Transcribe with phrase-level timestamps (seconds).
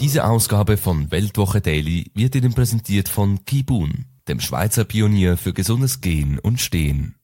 [0.00, 6.00] Diese Ausgabe von Weltwoche Daily wird Ihnen präsentiert von Kibun, dem Schweizer Pionier für gesundes
[6.00, 7.16] Gehen und Stehen.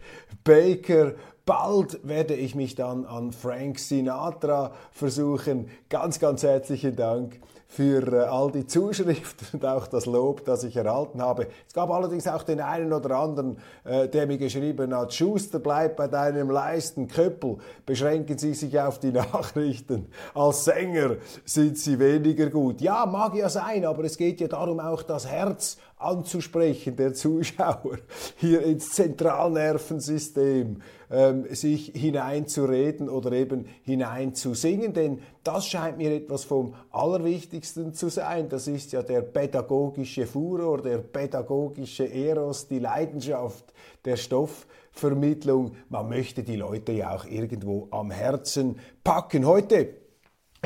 [0.43, 1.13] Baker
[1.47, 5.69] Bald werde ich mich dann an Frank Sinatra versuchen.
[5.87, 10.75] Ganz, ganz herzlichen Dank für äh, all die Zuschriften und auch das Lob, das ich
[10.75, 11.47] erhalten habe.
[11.65, 15.95] Es gab allerdings auch den einen oder anderen, äh, der mir geschrieben hat, Schuster, bleib
[15.95, 20.07] bei deinem Leisten, Köppel, beschränken Sie sich auf die Nachrichten.
[20.33, 21.15] Als Sänger
[21.45, 22.81] sind Sie weniger gut.
[22.81, 27.97] Ja, mag ja sein, aber es geht ja darum, auch das Herz anzusprechen der Zuschauer
[28.37, 36.75] hier ins Zentralnervensystem ähm, sich hineinzureden oder eben hineinzusingen, denn das scheint mir etwas vom
[36.91, 38.49] Allerwichtigsten zu sein.
[38.49, 43.73] Das ist ja der pädagogische Furor, der pädagogische Eros, die Leidenschaft
[44.05, 45.71] der Stoffvermittlung.
[45.89, 49.47] Man möchte die Leute ja auch irgendwo am Herzen packen.
[49.47, 50.06] Heute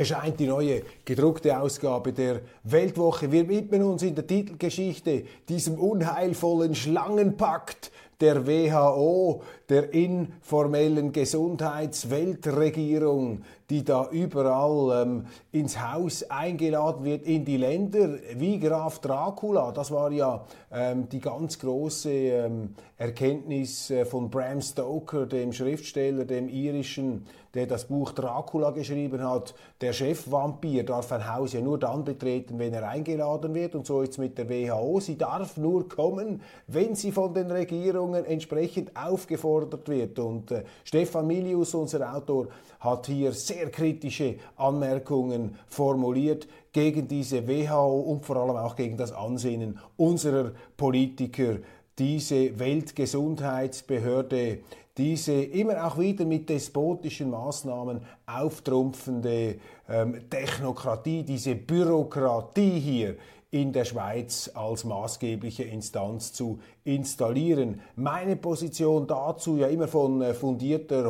[0.01, 3.31] erscheint die neue gedruckte Ausgabe der Weltwoche.
[3.31, 13.85] Wir widmen uns in der Titelgeschichte diesem unheilvollen Schlangenpakt der WHO, der informellen Gesundheitsweltregierung, die
[13.85, 19.71] da überall ähm, ins Haus eingeladen wird, in die Länder, wie Graf Dracula.
[19.71, 26.25] Das war ja ähm, die ganz große ähm, Erkenntnis äh, von Bram Stoker, dem Schriftsteller,
[26.25, 31.77] dem irischen der das Buch Dracula geschrieben hat, der Chefvampir darf ein Haus ja nur
[31.77, 33.75] dann betreten, wenn er eingeladen wird.
[33.75, 34.99] Und so es mit der WHO.
[34.99, 40.19] Sie darf nur kommen, wenn sie von den Regierungen entsprechend aufgefordert wird.
[40.19, 42.47] Und äh, Stefan Milius, unser Autor,
[42.79, 49.11] hat hier sehr kritische Anmerkungen formuliert gegen diese WHO und vor allem auch gegen das
[49.11, 51.57] Ansinnen unserer Politiker,
[51.97, 54.59] diese Weltgesundheitsbehörde
[54.97, 59.55] diese immer auch wieder mit despotischen Maßnahmen auftrumpfende
[59.87, 63.15] ähm, Technokratie, diese Bürokratie hier
[63.51, 67.81] in der Schweiz als maßgebliche Instanz zu installieren.
[67.95, 71.05] Meine Position dazu ja immer von äh, fundierter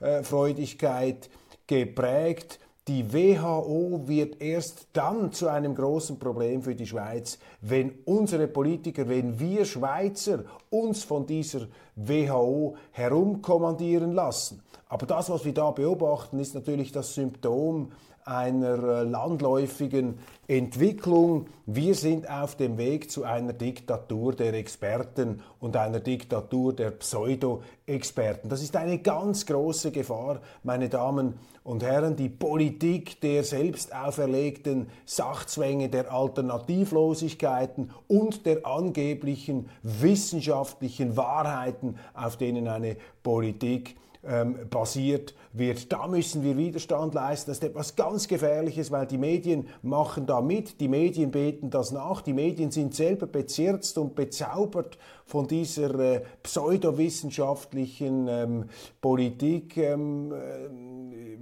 [0.00, 1.28] Hoffnungsfreudigkeit
[1.66, 2.58] geprägt.
[2.86, 9.06] Die WHO wird erst dann zu einem großen Problem für die Schweiz, wenn unsere Politiker,
[9.08, 14.62] wenn wir Schweizer uns von dieser WHO herumkommandieren lassen.
[14.88, 17.92] Aber das, was wir da beobachten, ist natürlich das Symptom
[18.28, 21.46] einer äh, landläufigen Entwicklung.
[21.66, 28.48] Wir sind auf dem Weg zu einer Diktatur der Experten und einer Diktatur der Pseudo-Experten.
[28.48, 31.34] Das ist eine ganz große Gefahr, meine Damen
[31.64, 32.16] und Herren.
[32.16, 42.68] Die Politik der selbst auferlegten Sachzwänge, der Alternativlosigkeiten und der angeblichen wissenschaftlichen Wahrheiten, auf denen
[42.68, 45.92] eine Politik ähm, basiert wird.
[45.92, 47.50] Da müssen wir Widerstand leisten.
[47.50, 51.92] Das ist etwas ganz Gefährliches, weil die Medien machen da mit, die Medien beten das
[51.92, 58.64] nach, die Medien sind selber bezirzt und bezaubert von dieser äh, pseudowissenschaftlichen ähm,
[59.00, 59.76] Politik.
[59.76, 61.38] Ähm, äh,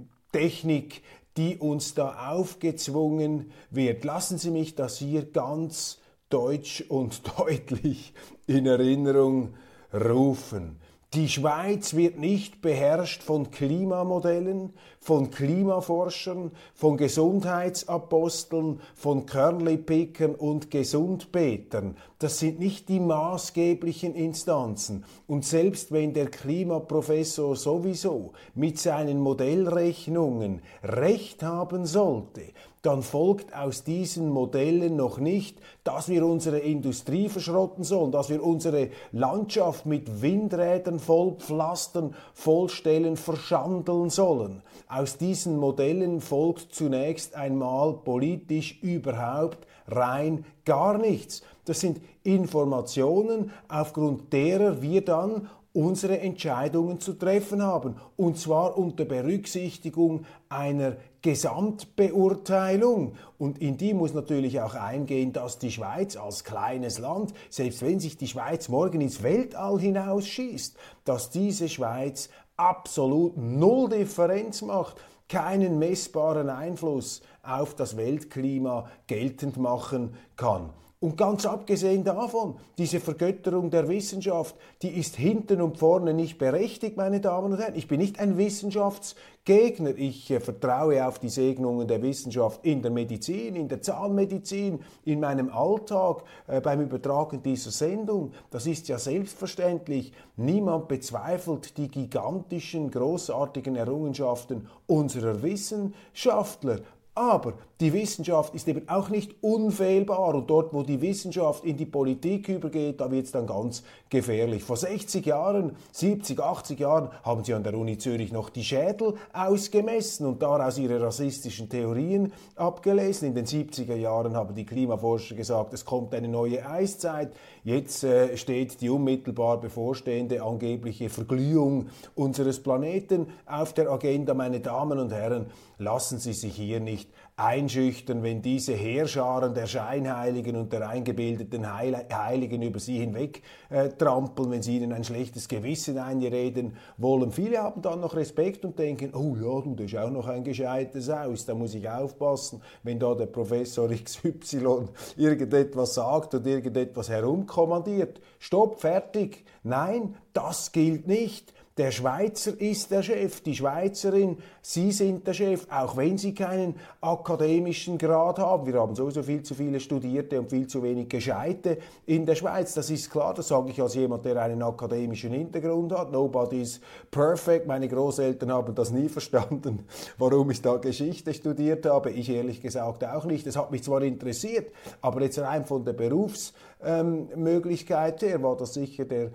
[1.37, 4.03] die uns da aufgezwungen wird.
[4.03, 5.99] Lassen Sie mich das hier ganz
[6.29, 8.13] deutsch und deutlich
[8.47, 9.53] in Erinnerung
[9.93, 10.79] rufen.
[11.17, 21.97] Die Schweiz wird nicht beherrscht von Klimamodellen, von Klimaforschern, von Gesundheitsaposteln, von Körnlipickern und Gesundbetern.
[22.19, 25.05] Das sind nicht die maßgeblichen Instanzen.
[25.27, 32.41] Und selbst wenn der Klimaprofessor sowieso mit seinen Modellrechnungen recht haben sollte,
[32.81, 38.41] dann folgt aus diesen Modellen noch nicht, dass wir unsere Industrie verschrotten sollen, dass wir
[38.41, 44.63] unsere Landschaft mit Windrädern vollpflastern, vollstellen, verschandeln sollen.
[44.87, 51.41] Aus diesen Modellen folgt zunächst einmal politisch überhaupt rein gar nichts.
[51.65, 57.97] Das sind Informationen, aufgrund derer wir dann unsere Entscheidungen zu treffen haben.
[58.15, 63.13] Und zwar unter Berücksichtigung einer Gesamtbeurteilung.
[63.37, 67.99] Und in die muss natürlich auch eingehen, dass die Schweiz als kleines Land, selbst wenn
[67.99, 70.75] sich die Schweiz morgen ins Weltall hinausschießt,
[71.05, 74.95] dass diese Schweiz absolut null Differenz macht,
[75.29, 80.71] keinen messbaren Einfluss auf das Weltklima geltend machen kann.
[80.99, 86.97] Und ganz abgesehen davon, diese Vergötterung der Wissenschaft, die ist hinten und vorne nicht berechtigt,
[86.97, 87.75] meine Damen und Herren.
[87.75, 89.95] Ich bin nicht ein Wissenschaftsgegner.
[89.95, 95.19] Ich äh, vertraue auf die Segnungen der Wissenschaft in der Medizin, in der Zahnmedizin, in
[95.19, 98.31] meinem Alltag, äh, beim Übertragen dieser Sendung.
[98.49, 100.13] Das ist ja selbstverständlich.
[100.35, 106.79] Niemand bezweifelt die gigantischen, großartigen Errungenschaften unserer Wissenschaftler.
[107.17, 111.87] Aber die Wissenschaft ist eben auch nicht unfehlbar und dort, wo die Wissenschaft in die
[111.87, 114.63] Politik übergeht, da wird es dann ganz gefährlich.
[114.63, 119.15] Vor 60 Jahren, 70, 80 Jahren haben sie an der Uni Zürich noch die Schädel
[119.33, 123.29] ausgemessen und daraus ihre rassistischen Theorien abgelesen.
[123.29, 127.31] In den 70er Jahren haben die Klimaforscher gesagt, es kommt eine neue Eiszeit.
[127.63, 134.35] Jetzt äh, steht die unmittelbar bevorstehende angebliche Verglühung unseres Planeten auf der Agenda.
[134.35, 135.47] Meine Damen und Herren,
[135.79, 137.06] lassen Sie sich hier nicht
[137.39, 144.49] einschüchtern, wenn diese Heerscharen der Scheinheiligen und der eingebildeten Heiligen über sie hinweg äh, trampeln,
[144.49, 147.31] wenn sie ihnen ein schlechtes Gewissen einreden wollen.
[147.31, 150.43] Viele haben dann noch Respekt und denken, oh ja, du, das ist auch noch ein
[150.43, 157.07] gescheites Haus, da muss ich aufpassen, wenn da der Professor XY irgendetwas sagt und irgendetwas
[157.07, 158.19] herumkommandiert.
[158.39, 159.45] Stopp, fertig.
[159.61, 161.53] Nein, das gilt nicht.
[161.77, 166.73] Der Schweizer ist der Chef, die Schweizerin, Sie sind der Chef, auch wenn Sie keinen
[167.01, 168.65] akademischen Grad haben.
[168.65, 171.77] Wir haben sowieso viel zu viele Studierte und viel zu wenig Gescheite
[172.07, 172.73] in der Schweiz.
[172.73, 176.11] Das ist klar, das sage ich als jemand, der einen akademischen Hintergrund hat.
[176.11, 176.81] Nobody is
[177.11, 177.67] perfect.
[177.67, 179.85] Meine Großeltern haben das nie verstanden,
[180.17, 182.09] warum ich da Geschichte studiert habe.
[182.09, 183.45] Ich ehrlich gesagt auch nicht.
[183.45, 184.71] Das hat mich zwar interessiert,
[185.01, 189.29] aber jetzt rein von der Berufsmöglichkeit her war das sicher der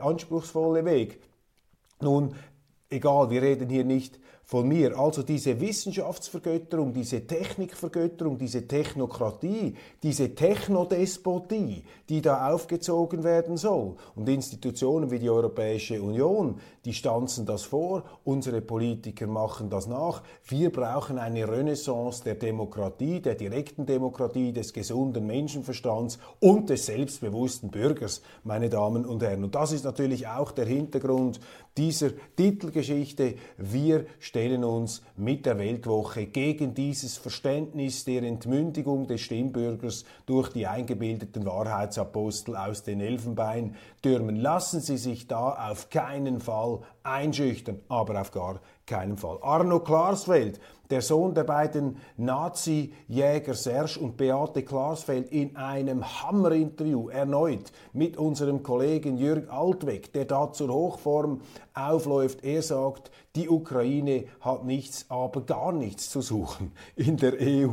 [0.00, 1.18] anspruchsvolle Weg.
[2.00, 2.34] Nun,
[2.90, 4.18] egal, wir reden hier nicht
[4.48, 4.98] von mir.
[4.98, 13.96] Also diese Wissenschaftsvergötterung, diese Technikvergötterung, diese Technokratie, diese Technodespotie, die da aufgezogen werden soll.
[14.14, 20.22] Und Institutionen wie die Europäische Union, die stanzen das vor, unsere Politiker machen das nach.
[20.46, 27.70] Wir brauchen eine Renaissance der Demokratie, der direkten Demokratie, des gesunden Menschenverstands und des selbstbewussten
[27.70, 29.44] Bürgers, meine Damen und Herren.
[29.44, 31.38] Und das ist natürlich auch der Hintergrund
[31.78, 33.36] dieser Titelgeschichte.
[33.56, 40.66] Wir stellen uns mit der Weltwoche gegen dieses Verständnis der Entmündigung des Stimmbürgers durch die
[40.66, 44.36] eingebildeten Wahrheitsapostel aus den Elfenbeintürmen.
[44.36, 49.38] Lassen Sie sich da auf keinen Fall einschüchtern, aber auf gar keinen Fall.
[49.42, 57.72] Arno Klarsfeld, der Sohn der beiden Nazi-Jäger Serge und Beate Klarsfeld, in einem Hammer-Interview erneut
[57.92, 61.42] mit unserem Kollegen Jürg Altweg, der da zur Hochform
[61.74, 62.42] aufläuft.
[62.42, 67.72] Er sagt, die Ukraine hat nichts, aber gar nichts zu suchen in der EU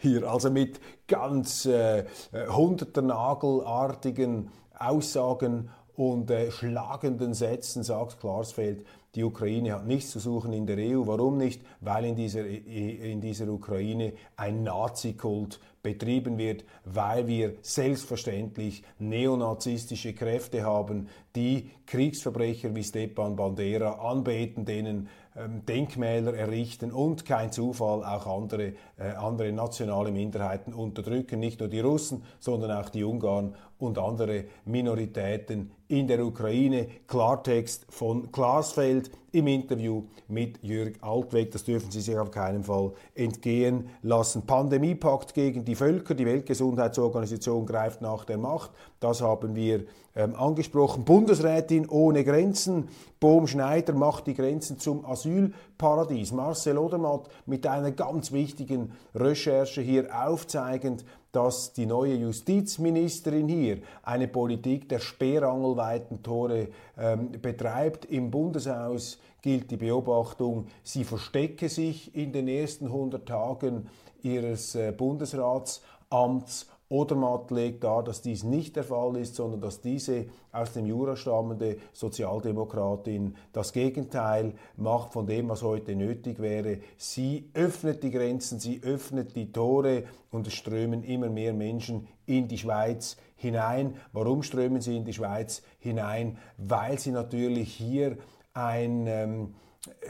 [0.00, 0.28] hier.
[0.28, 2.04] Also mit ganz äh,
[2.50, 8.86] hunderter Nagelartigen Aussagen und äh, schlagenden Sätzen sagt Klarsfeld,
[9.16, 11.06] Die Ukraine hat nichts zu suchen in der EU.
[11.06, 11.60] Warum nicht?
[11.80, 20.62] Weil in dieser, in dieser Ukraine ein Nazikult betrieben wird, weil wir selbstverständlich neonazistische Kräfte
[20.62, 28.26] haben, die Kriegsverbrecher wie Stepan Bandera anbeten, denen ähm, Denkmäler errichten und kein Zufall auch
[28.26, 33.98] andere, äh, andere nationale Minderheiten unterdrücken, nicht nur die Russen, sondern auch die Ungarn und
[33.98, 36.86] andere Minoritäten in der Ukraine.
[37.06, 41.50] Klartext von Glasfeld im Interview mit Jürg Altweg.
[41.52, 44.46] Das dürfen Sie sich auf keinen Fall entgehen lassen.
[44.46, 46.14] Pandemiepakt gegen die Völker.
[46.14, 48.70] Die Weltgesundheitsorganisation greift nach der Macht.
[49.00, 49.84] Das haben wir
[50.16, 51.04] ähm, angesprochen.
[51.04, 52.88] Bundesrätin ohne Grenzen.
[53.20, 56.32] Bohm Schneider macht die Grenzen zum Asylparadies.
[56.32, 64.28] Marcel Odermatt mit einer ganz wichtigen Recherche hier aufzeigend, dass die neue Justizministerin hier eine
[64.28, 68.06] Politik der speerangelweiten Tore ähm, betreibt.
[68.06, 73.88] Im Bundeshaus gilt die Beobachtung, sie verstecke sich in den ersten 100 Tagen
[74.22, 80.26] ihres äh, Bundesratsamts Odermatt legt dar, dass dies nicht der Fall ist, sondern dass diese
[80.52, 86.78] aus dem Jura stammende Sozialdemokratin das Gegenteil macht von dem, was heute nötig wäre.
[86.96, 92.48] Sie öffnet die Grenzen, sie öffnet die Tore und es strömen immer mehr Menschen in
[92.48, 93.96] die Schweiz hinein.
[94.12, 96.38] Warum strömen sie in die Schweiz hinein?
[96.56, 98.16] Weil sie natürlich hier
[98.54, 99.54] ein ähm,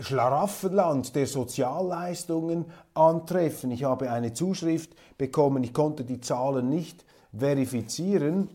[0.01, 3.71] Schlaraffenland der Sozialleistungen antreffen.
[3.71, 7.05] Ich habe eine Zuschrift bekommen, ich konnte die Zahlen nicht
[7.37, 8.49] verifizieren,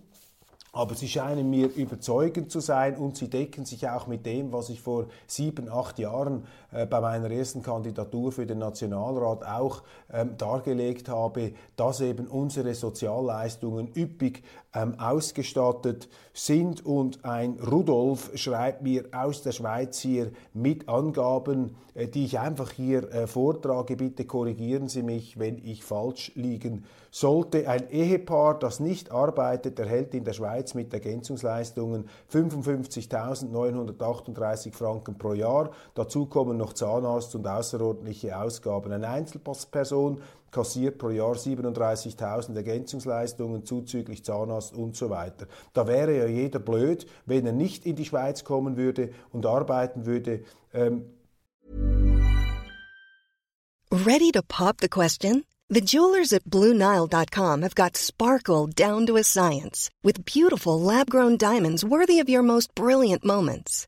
[0.72, 4.70] aber sie scheinen mir überzeugend zu sein und sie decken sich auch mit dem, was
[4.70, 6.48] ich vor sieben, acht Jahren
[6.90, 13.92] bei meiner ersten Kandidatur für den Nationalrat auch ähm, dargelegt habe, dass eben unsere Sozialleistungen
[13.96, 16.86] üppig ähm, ausgestattet sind.
[16.86, 22.72] Und ein Rudolf schreibt mir aus der Schweiz hier mit Angaben, äh, die ich einfach
[22.72, 23.96] hier äh, vortrage.
[23.96, 27.70] Bitte korrigieren Sie mich, wenn ich falsch liegen sollte.
[27.70, 35.70] Ein Ehepaar, das nicht arbeitet, erhält in der Schweiz mit Ergänzungsleistungen 55.938 Franken pro Jahr.
[35.94, 38.92] Dazu kommen noch Zahnarzt und außerordentliche Ausgaben.
[38.92, 45.48] Eine Einzelperson kassiert pro Jahr 37.000 Ergänzungsleistungen zuzüglich Zahnarzt und so weiter.
[45.74, 50.06] Da wäre ja jeder blöd, wenn er nicht in die Schweiz kommen würde und arbeiten
[50.06, 50.44] würde.
[50.74, 51.06] Ähm
[53.92, 55.44] Ready to pop the question?
[55.70, 61.84] The jewelers at BlueNile.com have got sparkle down to a science with beautiful lab-grown diamonds
[61.84, 63.88] worthy of your most brilliant moments.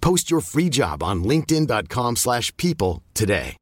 [0.00, 3.56] Post your free job on linkedin.com/people today.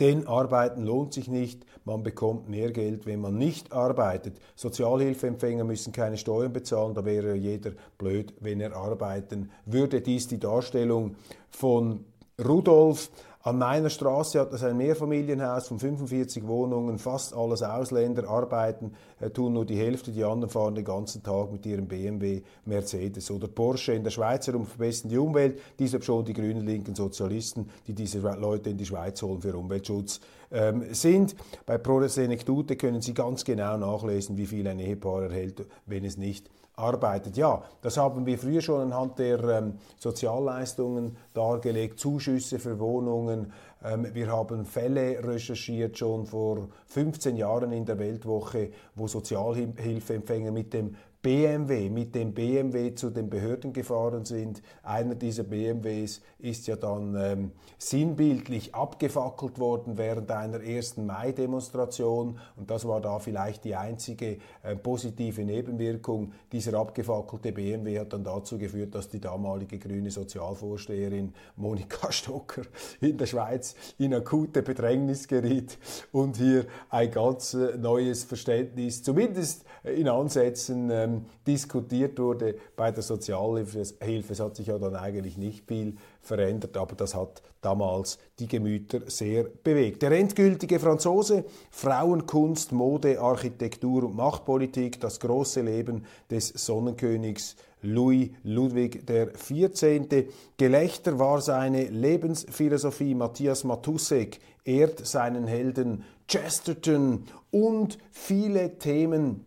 [0.00, 4.38] Denn arbeiten lohnt sich nicht, man bekommt mehr Geld, wenn man nicht arbeitet.
[4.54, 10.00] Sozialhilfeempfänger müssen keine Steuern bezahlen, da wäre jeder blöd, wenn er arbeiten würde.
[10.00, 11.16] Dies die Darstellung
[11.50, 12.04] von
[12.44, 13.10] Rudolf.
[13.42, 19.30] An meiner Straße hat es ein Mehrfamilienhaus von 45 Wohnungen, fast alles Ausländer, arbeiten, äh,
[19.30, 23.46] tun nur die Hälfte, die anderen fahren den ganzen Tag mit ihrem BMW, Mercedes oder
[23.46, 23.92] Porsche.
[23.92, 28.18] In der Schweiz herum verbessern die Umwelt, deshalb schon die grünen linken Sozialisten, die diese
[28.18, 31.36] Leute in die Schweiz holen für Umweltschutz ähm, sind.
[31.64, 36.50] Bei Prosenectute können Sie ganz genau nachlesen, wie viel ein Ehepaar erhält, wenn es nicht
[36.78, 37.36] arbeitet.
[37.36, 43.52] Ja, das haben wir früher schon anhand der ähm, Sozialleistungen dargelegt, Zuschüsse für Wohnungen.
[43.84, 50.72] Ähm, wir haben Fälle recherchiert schon vor 15 Jahren in der Weltwoche, wo Sozialhilfeempfänger mit
[50.72, 54.62] dem BMW, mit dem BMW zu den Behörden gefahren sind.
[54.84, 62.38] Einer dieser BMWs ist ja dann ähm, sinnbildlich abgefackelt worden während einer ersten Mai-Demonstration.
[62.54, 66.34] Und das war da vielleicht die einzige äh, positive Nebenwirkung.
[66.52, 72.62] Dieser abgefackelte BMW hat dann dazu geführt, dass die damalige grüne Sozialvorsteherin Monika Stocker
[73.00, 75.78] in der Schweiz in akute Bedrängnis geriet
[76.12, 82.90] und hier ein ganz äh, neues Verständnis, zumindest in Ansätzen, äh, ähm, diskutiert wurde bei
[82.90, 83.80] der Sozialhilfe.
[83.80, 89.00] Es hat sich ja dann eigentlich nicht viel verändert, aber das hat damals die Gemüter
[89.06, 90.02] sehr bewegt.
[90.02, 99.06] Der endgültige Franzose, Frauenkunst, Mode, Architektur und Machtpolitik, das große Leben des Sonnenkönigs Louis Ludwig
[99.06, 100.26] XIV.
[100.56, 103.14] Gelächter war seine Lebensphilosophie.
[103.14, 109.44] Matthias Matussek ehrt seinen Helden Chesterton und viele Themen,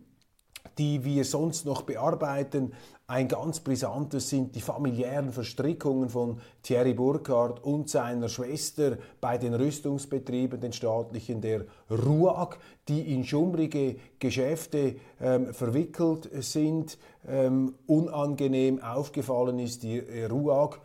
[0.78, 2.72] die wir sonst noch bearbeiten.
[3.06, 9.52] Ein ganz brisantes sind die familiären Verstrickungen von Thierry Burkhardt und seiner Schwester bei den
[9.52, 16.96] Rüstungsbetrieben, den staatlichen der RUAG, die in schummrige Geschäfte ähm, verwickelt sind.
[17.28, 20.80] Ähm, unangenehm aufgefallen ist die äh, RUAG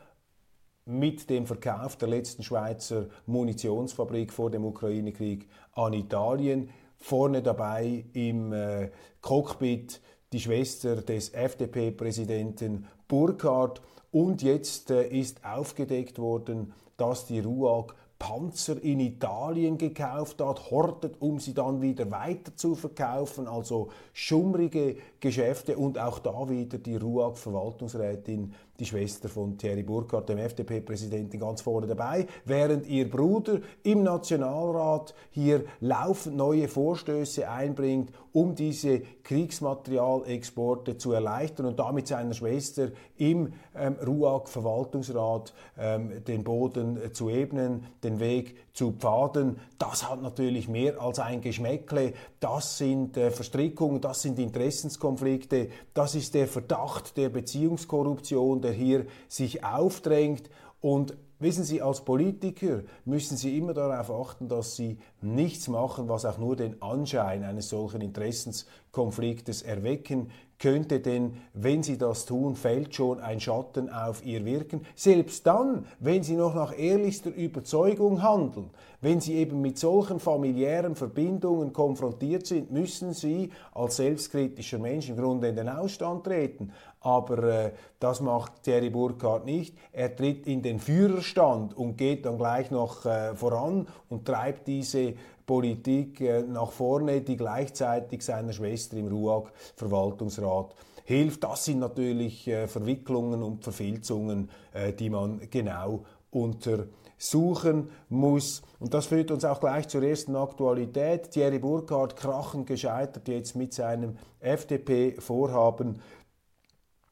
[0.88, 6.70] mit dem Verkauf der letzten Schweizer Munitionsfabrik vor dem Ukraine-Krieg an Italien.
[6.98, 8.90] Vorne dabei im äh,
[9.22, 10.02] Cockpit
[10.34, 13.82] die Schwester des FDP-Präsidenten Burkhardt.
[14.12, 21.22] Und jetzt äh, ist aufgedeckt worden, dass die RUAG Panzer in Italien gekauft hat, hortet,
[21.22, 23.48] um sie dann wieder weiter zu verkaufen.
[23.48, 30.38] Also schummrige Geschäfte und auch da wieder die RUAG-Verwaltungsrätin die Schwester von Thierry Burkhardt, dem
[30.38, 38.54] FDP-Präsidenten, ganz vorne dabei, während ihr Bruder im Nationalrat hier laufend neue Vorstöße einbringt, um
[38.54, 47.12] diese Kriegsmaterialexporte zu erleichtern und damit seiner Schwester im ähm, RUAG-Verwaltungsrat ähm, den Boden äh,
[47.12, 49.60] zu ebnen, den Weg zu pfaden.
[49.80, 52.14] Das hat natürlich mehr als ein Geschmäckle.
[52.40, 59.06] Das sind äh, Verstrickungen, das sind Interessenskonflikte, das ist der Verdacht der Beziehungskorruption, der hier
[59.28, 60.50] sich aufdrängt.
[60.82, 66.26] Und wissen Sie, als Politiker müssen Sie immer darauf achten, dass Sie nichts machen, was
[66.26, 72.96] auch nur den Anschein eines solchen Interessenskonfliktes erwecken könnte, denn wenn Sie das tun, fällt
[72.96, 74.82] schon ein Schatten auf Ihr Wirken.
[74.96, 80.96] Selbst dann, wenn Sie noch nach ehrlichster Überzeugung handeln, wenn Sie eben mit solchen familiären
[80.96, 86.72] Verbindungen konfrontiert sind, müssen Sie als selbstkritischer Mensch im Grunde in den Ausstand treten.
[87.02, 89.78] Aber äh, das macht Thierry Burkhardt nicht.
[89.92, 95.14] Er tritt in den Führerstand und geht dann gleich noch äh, voran und treibt diese
[95.48, 100.76] Politik äh, nach vorne, die gleichzeitig seiner Schwester im RUAG-Verwaltungsrat
[101.06, 101.44] hilft.
[101.44, 108.62] Das sind natürlich äh, Verwicklungen und Verfilzungen, äh, die man genau untersuchen muss.
[108.80, 111.32] Und das führt uns auch gleich zur ersten Aktualität.
[111.32, 116.02] Thierry Burkhardt krachend gescheitert jetzt mit seinem FDP-Vorhaben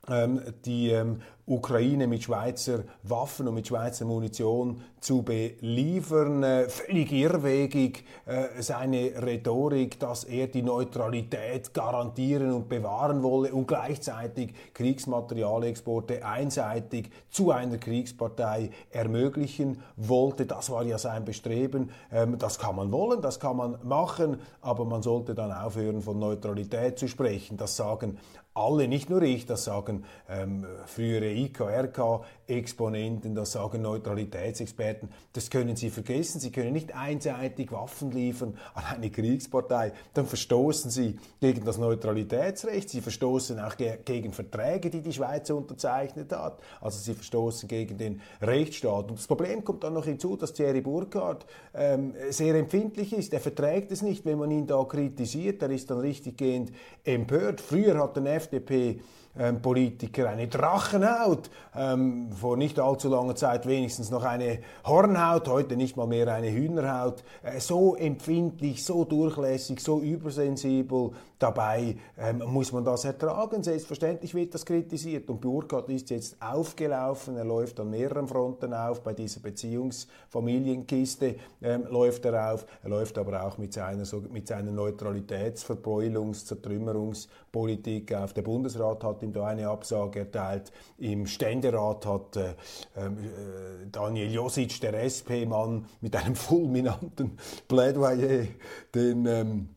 [0.07, 6.41] ähm, die ähm, Ukraine mit Schweizer Waffen und mit Schweizer Munition zu beliefern.
[6.41, 13.67] Äh, völlig irrwegig äh, seine Rhetorik, dass er die Neutralität garantieren und bewahren wolle und
[13.67, 20.47] gleichzeitig Kriegsmaterialexporte einseitig zu einer Kriegspartei ermöglichen wollte.
[20.47, 21.91] Das war ja sein Bestreben.
[22.11, 26.17] Ähm, das kann man wollen, das kann man machen, aber man sollte dann aufhören, von
[26.17, 27.57] Neutralität zu sprechen.
[27.57, 28.17] Das sagen
[28.55, 35.89] alle, nicht nur ich, das sagen ähm, frühere IKRK-Exponenten, das sagen Neutralitätsexperten, das können Sie
[35.89, 36.39] vergessen.
[36.39, 39.93] Sie können nicht einseitig Waffen liefern an eine Kriegspartei.
[40.13, 42.89] Dann verstoßen Sie gegen das Neutralitätsrecht.
[42.89, 46.59] Sie verstoßen auch ge gegen Verträge, die die Schweiz unterzeichnet hat.
[46.81, 49.09] Also Sie verstoßen gegen den Rechtsstaat.
[49.09, 53.33] Und das Problem kommt dann noch hinzu, dass Thierry Burkhardt ähm, sehr empfindlich ist.
[53.33, 55.61] Er verträgt es nicht, wenn man ihn da kritisiert.
[55.61, 56.71] Er ist dann richtiggehend
[57.03, 57.61] empört.
[57.61, 59.01] Früher hat den FDP
[59.37, 65.75] ähm, Politiker eine Drachenhaut, ähm, vor nicht allzu langer Zeit wenigstens noch eine Hornhaut, heute
[65.75, 72.71] nicht mal mehr eine Hühnerhaut, äh, so empfindlich, so durchlässig, so übersensibel, dabei ähm, muss
[72.71, 73.63] man das ertragen.
[73.63, 79.01] Selbstverständlich wird das kritisiert und Burkhardt ist jetzt aufgelaufen, er läuft an mehreren Fronten auf,
[79.01, 84.47] bei dieser Beziehungsfamilienkiste ähm, läuft er auf, er läuft aber auch mit seiner, so, mit
[84.47, 88.33] seiner Neutralitätsverbräulungs-, Zertrümmerungspolitik auf.
[88.33, 90.71] Der Bundesrat hat ihm da eine Absage erteilt.
[90.97, 92.53] Im Ständerat hat äh,
[92.97, 98.47] ähm, äh, Daniel Josic, der SP-Mann, mit einem fulminanten Plädoyer
[98.93, 99.69] den ähm,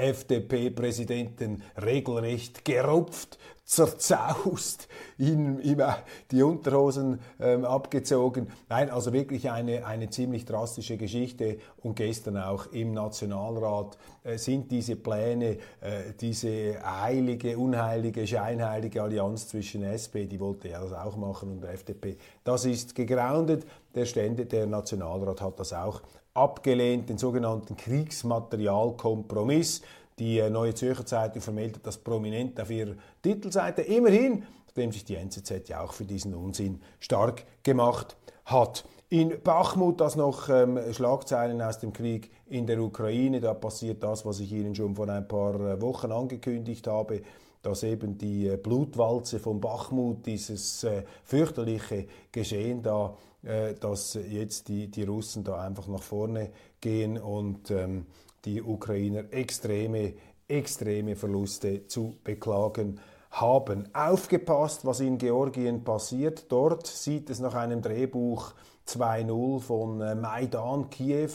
[0.00, 3.38] FDP-Präsidenten regelrecht gerupft,
[3.70, 5.80] zerzaust, ihm, ihm
[6.32, 8.48] die Unterhosen ähm, abgezogen.
[8.68, 11.58] Nein, also wirklich eine, eine ziemlich drastische Geschichte.
[11.80, 19.46] Und gestern auch im Nationalrat äh, sind diese Pläne, äh, diese heilige, unheilige, scheinheilige Allianz
[19.46, 23.64] zwischen SP, die wollte ja das auch machen, und der FDP, das ist gegroundet.
[23.94, 26.02] Der Stände, der Nationalrat hat das auch
[26.34, 29.82] abgelehnt, den sogenannten Kriegsmaterialkompromiss
[30.20, 33.82] Die äh, Neue Zürcher Zeitung vermeldet das prominent auf ihrer Titelseite.
[33.82, 38.84] Immerhin, nachdem sich die NZZ ja auch für diesen Unsinn stark gemacht hat.
[39.08, 44.24] In Bachmut, das noch ähm, Schlagzeilen aus dem Krieg in der Ukraine, da passiert das,
[44.24, 47.22] was ich Ihnen schon vor ein paar äh, Wochen angekündigt habe,
[47.62, 54.68] dass eben die äh, Blutwalze von Bachmut, dieses äh, fürchterliche Geschehen da, äh, dass jetzt
[54.68, 58.06] die, die Russen da einfach nach vorne gehen und ähm,
[58.44, 60.14] die Ukrainer extreme,
[60.48, 63.00] extreme Verluste zu beklagen
[63.30, 63.88] haben.
[63.94, 66.50] Aufgepasst, was in Georgien passiert.
[66.50, 68.52] Dort sieht es nach einem Drehbuch
[68.86, 71.30] 2-0 von äh, Maidan Kiew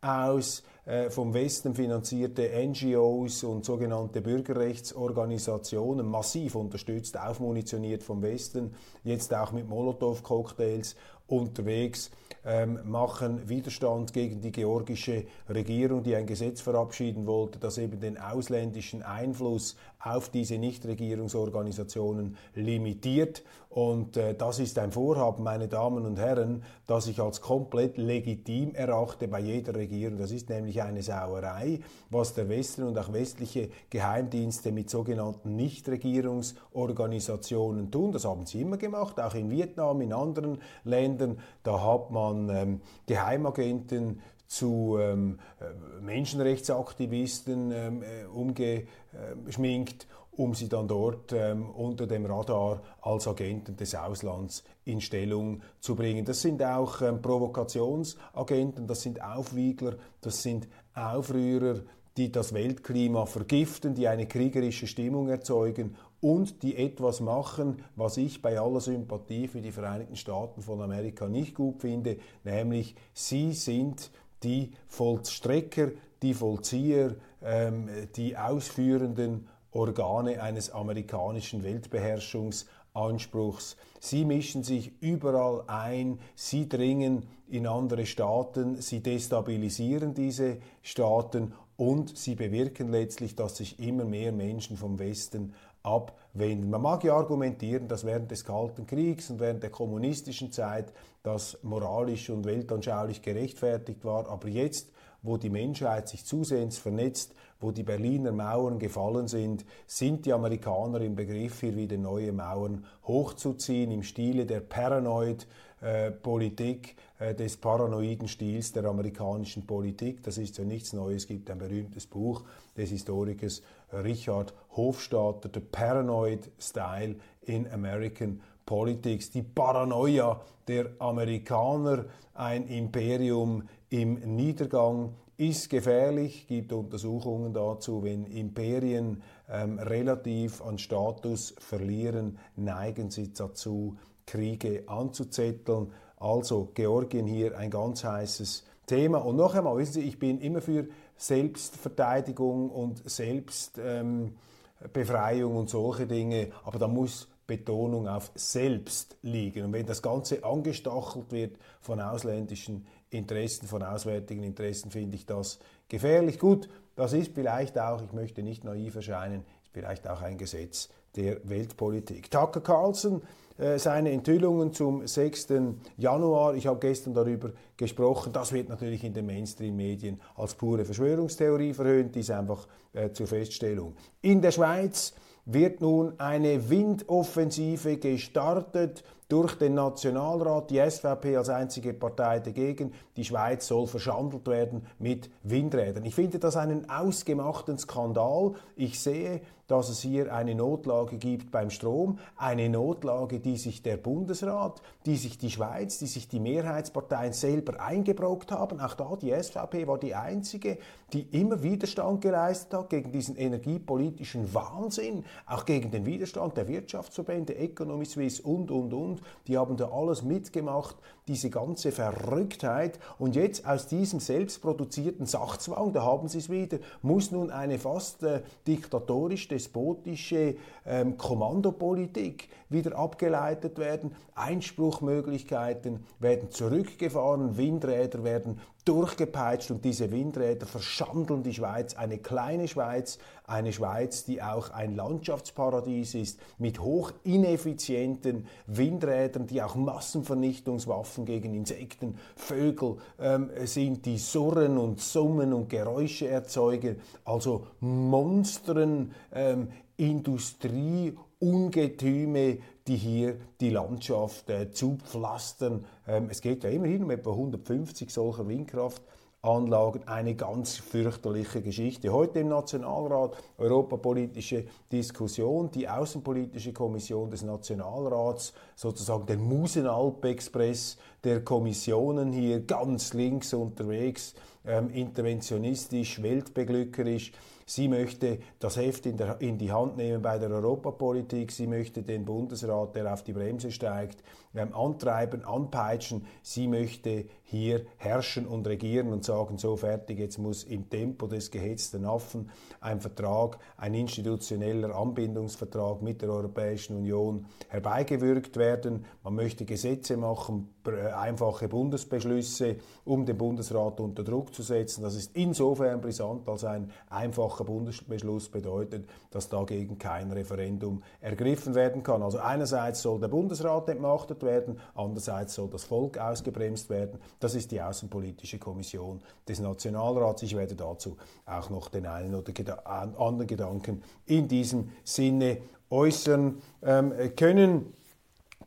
[0.00, 9.34] aus äh, vom Westen finanzierte NGOs und sogenannte Bürgerrechtsorganisationen, massiv unterstützt, aufmunitioniert vom Westen, jetzt
[9.34, 10.96] auch mit Molotow-Cocktails
[11.28, 12.10] unterwegs,
[12.44, 18.18] ähm, machen Widerstand gegen die georgische Regierung, die ein Gesetz verabschieden wollte, das eben den
[18.18, 23.42] ausländischen Einfluss auf diese Nichtregierungsorganisationen limitiert.
[23.68, 28.74] Und äh, das ist ein Vorhaben, meine Damen und Herren, das ich als komplett legitim
[28.74, 30.16] erachte bei jeder Regierung.
[30.16, 37.90] Das ist nämlich eine Sauerei, was der Westen und auch westliche Geheimdienste mit sogenannten Nichtregierungsorganisationen
[37.90, 38.12] tun.
[38.12, 41.17] Das haben sie immer gemacht, auch in Vietnam, in anderen Ländern.
[41.62, 50.88] Da hat man ähm, Geheimagenten zu ähm, äh, Menschenrechtsaktivisten ähm, äh, umgeschminkt, um sie dann
[50.88, 56.24] dort ähm, unter dem Radar als Agenten des Auslands in Stellung zu bringen.
[56.24, 61.80] Das sind auch ähm, Provokationsagenten, das sind Aufwiegler, das sind Aufrührer,
[62.18, 68.42] die das Weltklima vergiften, die eine kriegerische Stimmung erzeugen und die etwas machen, was ich
[68.42, 74.10] bei aller Sympathie für die Vereinigten Staaten von Amerika nicht gut finde, nämlich sie sind
[74.42, 83.76] die Vollstrecker, die Vollzieher, ähm, die ausführenden Organe eines amerikanischen Weltbeherrschungsanspruchs.
[84.00, 92.18] Sie mischen sich überall ein, sie dringen in andere Staaten, sie destabilisieren diese Staaten und
[92.18, 96.70] sie bewirken letztlich, dass sich immer mehr Menschen vom Westen abwenden.
[96.70, 101.56] Man mag ja argumentieren, dass während des Kalten Kriegs und während der kommunistischen Zeit das
[101.62, 104.90] moralisch und weltanschaulich gerechtfertigt war, aber jetzt,
[105.22, 111.00] wo die Menschheit sich zusehends vernetzt, wo die Berliner Mauern gefallen sind, sind die Amerikaner
[111.00, 118.72] im Begriff, hier wieder neue Mauern hochzuziehen im Stile der Paranoid-Politik, äh, des paranoiden Stils
[118.72, 120.22] der amerikanischen Politik.
[120.22, 121.22] Das ist ja nichts Neues.
[121.22, 122.44] Es gibt ein berühmtes Buch
[122.76, 132.68] des Historikers Richard Hofstadter, The Paranoid Style in American Politics, die Paranoia der Amerikaner, ein
[132.68, 142.38] Imperium im Niedergang, ist gefährlich, gibt Untersuchungen dazu, wenn Imperien ähm, relativ an Status verlieren,
[142.56, 143.96] neigen sie dazu,
[144.26, 145.92] Kriege anzuzetteln.
[146.16, 149.18] Also Georgien hier ein ganz heißes Thema.
[149.18, 156.08] Und noch einmal, wissen Sie, ich bin immer für Selbstverteidigung und Selbstbefreiung ähm, und solche
[156.08, 159.66] Dinge, aber da muss Betonung auf selbst liegen.
[159.66, 165.58] Und wenn das Ganze angestachelt wird von ausländischen Interessen, von auswärtigen Interessen, finde ich das
[165.88, 166.38] gefährlich.
[166.38, 170.88] Gut, das ist vielleicht auch, ich möchte nicht naiv erscheinen, ist vielleicht auch ein Gesetz
[171.16, 172.30] der Weltpolitik.
[172.30, 173.22] Tucker Carlson,
[173.58, 175.48] äh, seine Enthüllungen zum 6.
[175.96, 181.74] Januar, ich habe gestern darüber gesprochen, das wird natürlich in den Mainstream-Medien als pure Verschwörungstheorie
[181.74, 183.96] verhöhnt, dies einfach äh, zur Feststellung.
[184.20, 191.92] In der Schweiz wird nun eine Windoffensive gestartet durch den Nationalrat, die SVP als einzige
[191.92, 192.92] Partei dagegen.
[193.16, 196.04] Die Schweiz soll verschandelt werden mit Windrädern.
[196.04, 198.54] Ich finde das einen ausgemachten Skandal.
[198.74, 203.98] Ich sehe, dass es hier eine Notlage gibt beim Strom, eine Notlage, die sich der
[203.98, 208.80] Bundesrat, die sich die Schweiz, die sich die Mehrheitsparteien selber eingebrockt haben.
[208.80, 210.78] Auch da die SVP war die einzige,
[211.12, 217.56] die immer Widerstand geleistet hat gegen diesen energiepolitischen Wahnsinn, auch gegen den Widerstand der Wirtschaftsverbände,
[217.56, 219.22] Economy Suisse und, und, und.
[219.46, 222.98] Die haben da alles mitgemacht, diese ganze Verrücktheit.
[223.18, 228.22] Und jetzt aus diesem selbstproduzierten Sachzwang, da haben sie es wieder, muss nun eine fast
[228.22, 230.54] äh, diktatorisch despotische
[230.86, 234.12] ähm, Kommandopolitik wieder abgeleitet werden.
[234.34, 243.18] Einspruchmöglichkeiten werden zurückgefahren, Windräder werden durchgepeitscht und diese Windräder verschandeln die Schweiz, eine kleine Schweiz,
[243.46, 251.54] eine Schweiz, die auch ein Landschaftsparadies ist, mit hoch ineffizienten Windrädern, die auch Massenvernichtungswaffen gegen
[251.54, 261.16] Insekten, Vögel ähm, sind, die surren und summen und Geräusche erzeugen, also Monstren, ähm, Industrie,
[261.40, 262.58] Ungetüme,
[262.88, 265.84] die hier die Landschaft äh, zupflastern.
[266.06, 270.08] Ähm, es geht ja immerhin um etwa 150 solcher Windkraftanlagen.
[270.08, 272.12] Eine ganz fürchterliche Geschichte.
[272.12, 275.70] Heute im Nationalrat europapolitische Diskussion.
[275.70, 284.34] Die Außenpolitische Kommission des Nationalrats, sozusagen der Musenalp-Express der Kommissionen hier ganz links unterwegs,
[284.66, 287.32] ähm, interventionistisch, weltbeglückerisch
[287.68, 291.52] Sie möchte das Heft in, der, in, die Hand nehmen bei der Europapolitik.
[291.52, 294.22] Sie möchte den Bundesrat, der auf die Bremse steigt,
[294.54, 296.24] ähm, antreiben, anpeitschen.
[296.42, 301.50] Sie möchte hier herrschen und regieren und sagen, so fertig, jetzt muss im Tempo des
[301.50, 302.50] gehetzten Affen
[302.82, 309.06] ein Vertrag, ein institutioneller Anbindungsvertrag mit der Europäischen Union herbeigewürgt werden.
[309.24, 310.74] Man möchte Gesetze machen,
[311.16, 315.02] einfache Bundesbeschlüsse, um den Bundesrat unter Druck zu setzen.
[315.02, 322.02] Das ist insofern brisant, als ein einfacher Bundesbeschluss bedeutet, dass dagegen kein Referendum ergriffen werden
[322.02, 322.22] kann.
[322.22, 327.18] Also einerseits soll der Bundesrat entmachtet werden, andererseits soll das Volk ausgebremst werden.
[327.40, 330.42] Das ist die Außenpolitische Kommission des Nationalrats.
[330.42, 335.58] Ich werde dazu auch noch den einen oder anderen Gedanken in diesem Sinne
[335.90, 337.92] äußern ähm, können.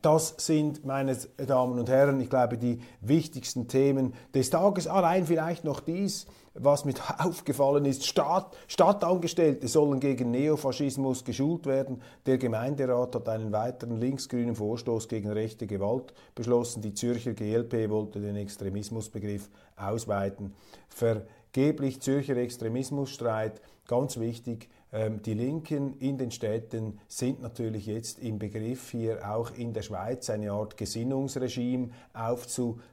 [0.00, 4.88] Das sind, meine Damen und Herren, ich glaube, die wichtigsten Themen des Tages.
[4.88, 8.06] Allein vielleicht noch dies, was mit aufgefallen ist.
[8.06, 12.02] Staat, Stadtangestellte sollen gegen Neofaschismus geschult werden.
[12.26, 16.82] Der Gemeinderat hat einen weiteren linksgrünen Vorstoß gegen rechte Gewalt beschlossen.
[16.82, 20.54] Die Zürcher GLP wollte den Extremismusbegriff ausweiten.
[20.88, 28.38] Vergeblich Zürcher Extremismusstreit, ganz wichtig, ähm, die Linken in den Städten sind natürlich jetzt im
[28.38, 31.88] Begriff, hier auch in der Schweiz eine Art Gesinnungsregime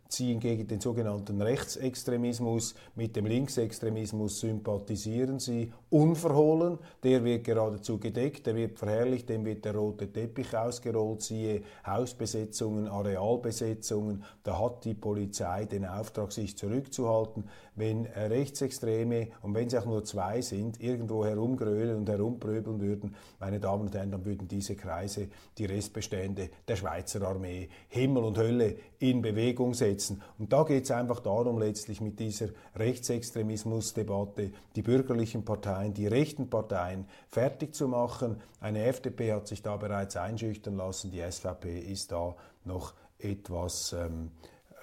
[0.10, 2.74] aufzuziehen gegen den sogenannten Rechtsextremismus.
[2.96, 6.80] Mit dem Linksextremismus sympathisieren sie unverhohlen.
[7.04, 12.88] Der wird geradezu gedeckt, der wird verherrlicht, dem wird der rote Teppich ausgerollt, siehe Hausbesetzungen,
[12.88, 14.24] Arealbesetzungen.
[14.44, 17.44] Da hat die Polizei den Auftrag, sich zurückzuhalten.
[17.76, 23.60] Wenn Rechtsextreme, und wenn es auch nur zwei sind, irgendwo herumgrölen, und herumpröbeln würden, meine
[23.60, 28.76] Damen und Herren, dann würden diese Kreise die Restbestände der Schweizer Armee Himmel und Hölle
[29.00, 30.22] in Bewegung setzen.
[30.38, 36.50] Und da geht es einfach darum, letztlich mit dieser Rechtsextremismusdebatte die bürgerlichen Parteien, die rechten
[36.50, 38.42] Parteien fertig zu machen.
[38.60, 42.36] Eine FDP hat sich da bereits einschüchtern lassen, die SVP ist da
[42.66, 44.32] noch etwas ähm,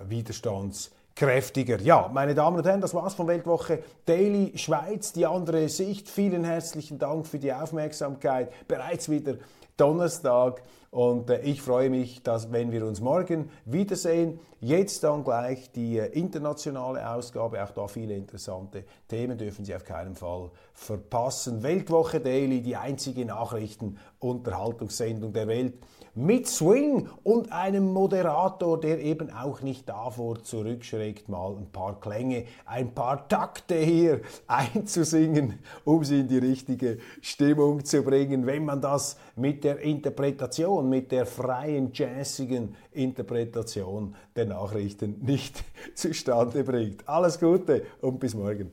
[0.01, 1.81] widerstands kräftiger.
[1.81, 6.09] Ja, meine Damen und Herren, das war's von Weltwoche Daily Schweiz, die andere Sicht.
[6.09, 8.53] Vielen herzlichen Dank für die Aufmerksamkeit.
[8.69, 9.37] Bereits wieder
[9.79, 10.63] Donnerstag
[10.97, 15.99] und äh, ich freue mich, dass wenn wir uns morgen wiedersehen, jetzt dann gleich die
[15.99, 21.63] äh, internationale Ausgabe, auch da viele interessante Themen dürfen Sie auf keinen Fall verpassen.
[21.63, 25.75] Weltwoche Daily, die einzige Nachrichten-Unterhaltungssendung der Welt
[26.17, 32.45] mit Swing und einem Moderator, der eben auch nicht davor zurückschreckt, mal ein paar Klänge,
[32.65, 38.81] ein paar Takte hier einzusingen, um sie in die richtige Stimmung zu bringen, wenn man
[38.81, 45.63] das mit der Interpretation, mit der freien, jazzigen Interpretation der Nachrichten nicht
[45.95, 47.07] zustande bringt.
[47.07, 48.73] Alles Gute und bis morgen.